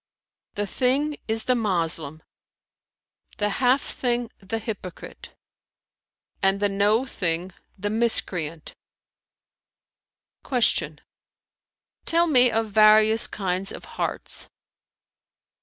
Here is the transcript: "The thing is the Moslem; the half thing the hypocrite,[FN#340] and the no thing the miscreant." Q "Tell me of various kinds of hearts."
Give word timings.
"The 0.55 0.65
thing 0.65 1.17
is 1.27 1.43
the 1.43 1.53
Moslem; 1.53 2.23
the 3.37 3.49
half 3.61 3.83
thing 3.83 4.31
the 4.39 4.57
hypocrite,[FN#340] 4.57 5.35
and 6.41 6.59
the 6.59 6.69
no 6.69 7.05
thing 7.05 7.51
the 7.77 7.91
miscreant." 7.91 8.73
Q 10.43 10.95
"Tell 12.07 12.25
me 12.25 12.49
of 12.49 12.71
various 12.71 13.27
kinds 13.27 13.71
of 13.71 13.85
hearts." 13.85 14.49